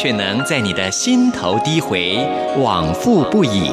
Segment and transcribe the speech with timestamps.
[0.00, 2.16] 却能在你的心头低回，
[2.56, 3.72] 往复不已。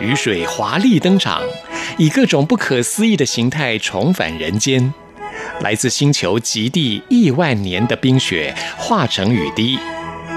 [0.00, 1.42] 雨水华丽登场。
[1.98, 4.92] 以各种不可思议的形态重返人间，
[5.62, 9.78] 来自星球极地亿万年的冰雪化成雨滴，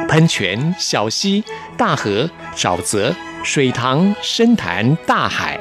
[0.07, 1.43] 喷泉、小溪、
[1.75, 3.13] 大河、沼泽、
[3.43, 5.59] 水塘、深潭、大海，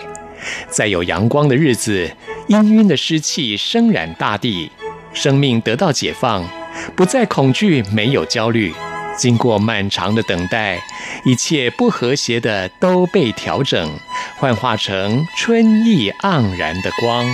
[0.69, 2.11] 在有阳光的日子，
[2.48, 4.70] 氤氲的湿气升染大地，
[5.14, 6.46] 生命得到解放，
[6.94, 8.74] 不再恐惧，没有焦虑。
[9.17, 10.78] 经过漫长的等待，
[11.24, 13.91] 一切不和谐的都被调整。
[14.36, 17.24] 幻化成春意盎然的光。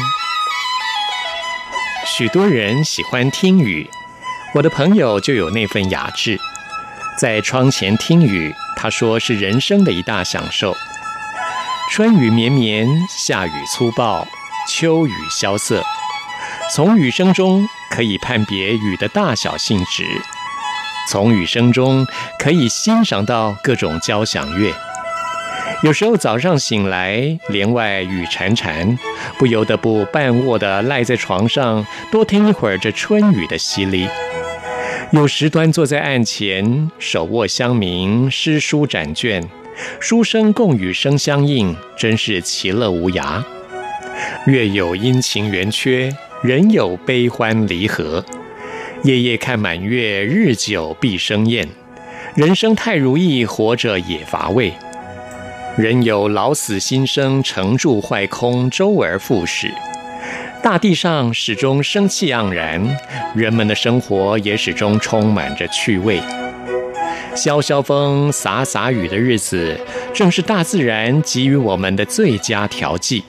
[2.05, 3.89] 许多人喜欢听雨，
[4.55, 6.39] 我的朋友就有那份雅致，
[7.19, 10.75] 在窗前听雨，他说是人生的一大享受。
[11.91, 14.27] 春雨绵绵，夏雨粗暴，
[14.69, 15.83] 秋雨萧瑟。
[16.75, 20.05] 从雨声中可以判别雨的大小性质，
[21.09, 22.07] 从雨声中
[22.39, 24.73] 可以欣赏到各种交响乐。
[25.83, 28.99] 有时候早上醒来，帘外雨潺潺，
[29.39, 34.07] 不由得不半卧的赖在床上，多听一会儿这春雨的淅沥。
[35.11, 39.43] 有时端坐在案前，手握香茗，诗书展卷，
[39.99, 43.43] 书声共雨声相应，真是其乐无涯。
[44.47, 48.23] 月有阴晴圆缺，人有悲欢离合。
[49.03, 51.67] 夜夜看满月，日久必生厌。
[52.35, 54.75] 人生太如意，活着也乏味。
[55.79, 59.73] 人有老死新生，成住坏空，周而复始。
[60.63, 62.85] 大地上始终生气盎然，
[63.35, 66.21] 人们的生活也始终充满着趣味。
[67.35, 69.79] 萧萧风，洒洒雨的日子，
[70.13, 73.25] 正是大自然给予我们的最佳调剂。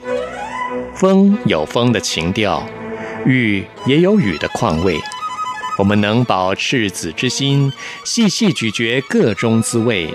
[0.94, 2.66] 风有风的情调，
[3.24, 4.98] 雨也有雨的况味。
[5.78, 7.72] 我们能保赤子之心，
[8.04, 10.12] 细细咀嚼个中滋味。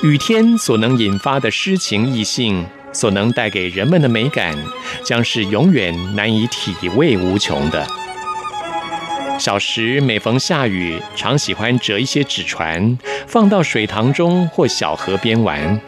[0.00, 4.54] 雨天所能引发的诗情意兴，所能带给人们的美感，
[5.02, 7.84] 将是永远难以体味无穷的。
[9.40, 15.80] 小时每逢下雨，常喜欢折一些纸船，放到水塘中或小河边玩。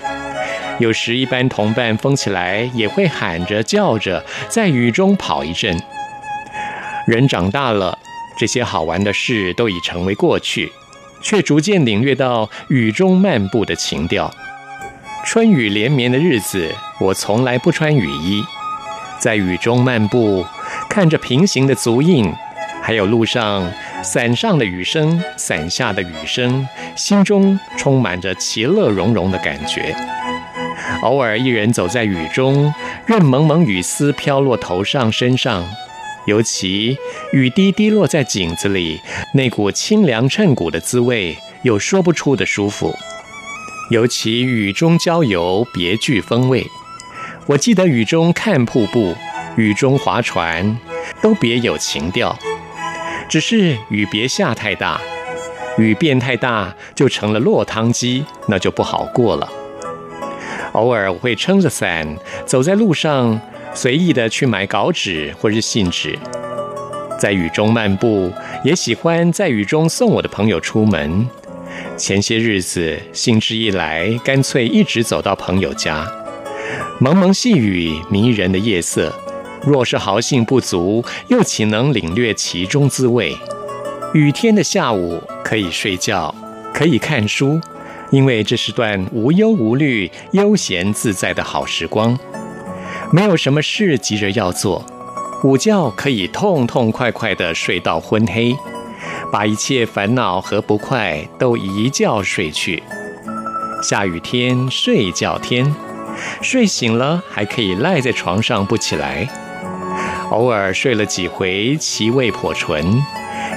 [0.80, 5.80] 有时一班同伴疯起来，也会喊着叫着，在雨中跑一阵。
[7.06, 7.96] 人长大了，
[8.36, 10.72] 这些好玩的事都已成为过去。
[11.20, 14.32] 却逐渐领略到雨中漫步的情调。
[15.24, 18.42] 春雨连绵的日子，我从来不穿雨衣，
[19.18, 20.44] 在雨中漫步，
[20.88, 22.32] 看着平行的足印，
[22.82, 23.70] 还有路上
[24.02, 26.66] 伞上的雨声、伞下的雨声，
[26.96, 29.94] 心中充满着其乐融融的感觉。
[31.02, 32.72] 偶尔一人走在雨中，
[33.06, 35.64] 任蒙蒙雨丝飘落头上身上。
[36.26, 36.96] 尤其
[37.32, 39.00] 雨滴滴落在井子里，
[39.34, 42.94] 那股清凉衬骨的滋味，有说不出的舒服。
[43.90, 46.64] 尤其雨中郊游，别具风味。
[47.46, 49.16] 我记得雨中看瀑布，
[49.56, 50.78] 雨中划船，
[51.20, 52.38] 都别有情调。
[53.28, 55.00] 只是雨别下太大，
[55.78, 59.50] 雨变太大就成了落汤鸡，那就不好过了。
[60.72, 62.16] 偶尔我会撑着伞
[62.46, 63.40] 走在路上。
[63.72, 66.18] 随意的去买稿纸或是信纸，
[67.18, 68.32] 在雨中漫步，
[68.64, 71.26] 也喜欢在雨中送我的朋友出门。
[71.96, 76.06] 前些日子兴致一来，干脆一直走到朋友家。
[76.98, 79.12] 蒙蒙细雨，迷人的夜色，
[79.62, 83.36] 若是豪兴不足，又岂能领略其中滋味？
[84.12, 86.34] 雨天的下午可以睡觉，
[86.74, 87.60] 可以看书，
[88.10, 92.18] 因为这是段无忧无虑、悠闲自在的好时光。
[93.12, 94.84] 没有什么事急着要做，
[95.42, 98.54] 午觉可以痛痛快快地睡到昏黑，
[99.32, 102.80] 把一切烦恼和不快都一觉睡去。
[103.82, 105.74] 下雨天睡觉天，
[106.40, 109.28] 睡醒了还可以赖在床上不起来。
[110.30, 113.02] 偶尔睡了几回，其味颇醇，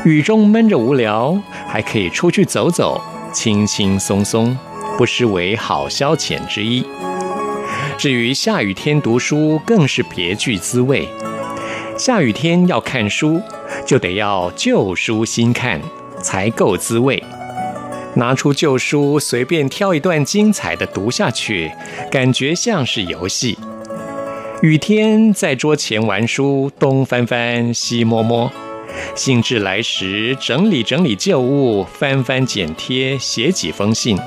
[0.03, 2.99] 雨中闷着无聊，还可以出去走走，
[3.31, 4.57] 轻轻松松，
[4.97, 6.83] 不失为好消遣之一。
[8.03, 11.07] 至于下雨天读书，更是别具滋味。
[11.97, 13.41] 下雨天要看书，
[13.85, 15.79] 就得要旧书新看，
[16.21, 17.23] 才够滋味。
[18.15, 21.71] 拿出旧书，随便挑一段精彩的读下去，
[22.11, 23.57] 感觉像是游戏。
[24.61, 28.51] 雨天在桌前玩书，东翻翻，西摸摸，
[29.15, 34.19] 兴致来时整理整理旧物，翻翻剪贴，写几封信。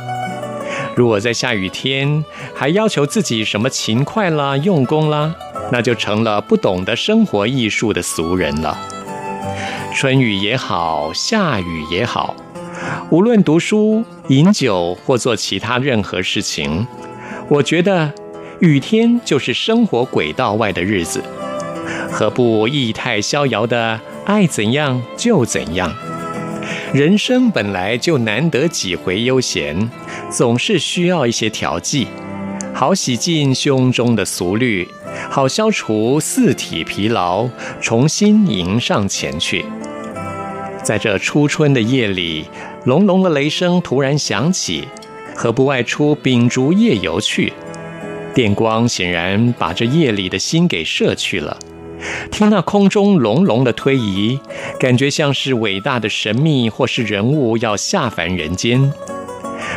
[0.97, 5.35] 如果在下雨天还要求自己什么勤快啦、用功啦，
[5.71, 8.79] 那就成了不懂得生活艺术的俗人了。
[9.95, 12.35] 春雨也好，夏雨也好。
[13.11, 16.87] 无论读书、饮酒或做其他任何事情，
[17.51, 18.11] 我觉得
[18.61, 21.23] 雨天就是生活轨道外的日子，
[22.11, 25.93] 何不意态逍遥的爱怎样就怎样？
[26.95, 29.91] 人生本来就难得几回悠闲，
[30.31, 32.09] 总是需要一些调剂，
[32.75, 34.87] 好洗净胸中的俗虑，
[35.31, 37.49] 好消除四体疲劳，
[37.81, 39.65] 重新迎上前去。
[40.83, 42.45] 在这初春的夜里，
[42.85, 44.87] 隆隆的雷声突然响起，
[45.35, 47.53] 何不外出秉烛夜游去？
[48.35, 51.57] 电光显然把这夜里的心给摄去了。
[52.31, 54.39] 听那空中隆隆的推移，
[54.79, 58.93] 感觉像是伟大的神秘或是人物要下凡人间，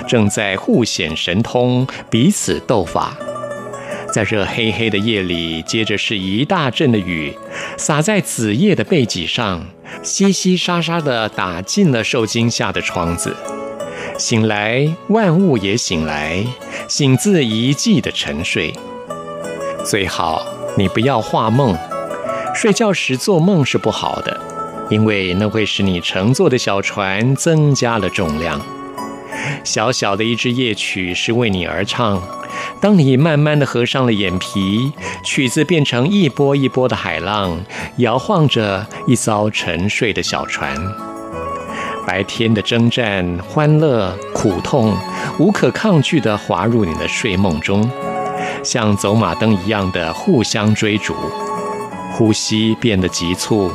[0.10, 3.16] 正在互显神通，彼此斗法。
[4.12, 7.32] 在这黑黑的夜里，接着是一大阵的雨，
[7.78, 9.64] 洒在子夜的背脊上，
[10.04, 13.36] 淅淅沙沙地打进了受惊吓的窗子。
[14.18, 16.44] 醒来，万物也醒来，
[16.88, 18.74] 醒自一季的沉睡。
[19.86, 20.44] 最好
[20.76, 21.78] 你不要画梦，
[22.56, 24.42] 睡觉时做梦是不好的，
[24.90, 28.60] 因为那会使你乘坐的小船增加了重量。
[29.64, 32.22] 小小的一支夜曲是为你而唱。
[32.82, 34.92] 当你慢慢的合上了眼皮，
[35.24, 37.60] 曲子变成一波一波的海浪，
[37.98, 40.76] 摇晃着一艘沉睡的小船。
[42.08, 44.96] 白天的征战、欢乐、苦痛，
[45.38, 47.90] 无可抗拒地滑入你的睡梦中，
[48.64, 51.14] 像走马灯一样的互相追逐。
[52.14, 53.72] 呼吸变得急促，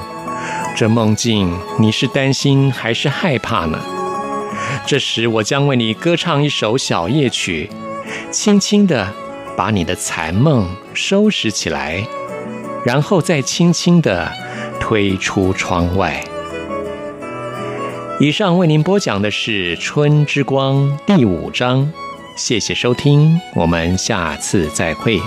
[0.74, 3.78] 这梦境你是担心还是害怕呢？
[4.86, 7.70] 这时我将为你歌唱一首小夜曲。
[8.30, 9.10] 轻轻地
[9.56, 12.06] 把你的残梦收拾起来，
[12.84, 14.30] 然后再轻轻地
[14.78, 16.22] 推出窗外。
[18.20, 20.76] 以上为您播讲的是《春之光》
[21.16, 21.90] 第五章，
[22.36, 25.18] 谢谢收听，我们下次再会。